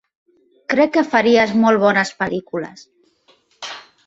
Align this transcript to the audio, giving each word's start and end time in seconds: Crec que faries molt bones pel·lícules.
Crec 0.73 0.93
que 0.95 1.03
faries 1.11 1.53
molt 1.67 1.83
bones 1.85 2.15
pel·lícules. 2.23 2.83